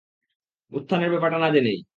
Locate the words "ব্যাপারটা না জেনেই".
1.09-1.81